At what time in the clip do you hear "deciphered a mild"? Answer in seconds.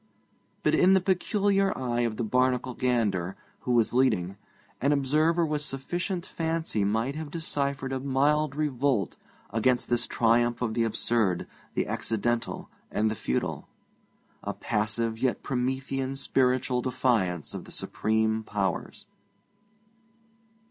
7.29-8.55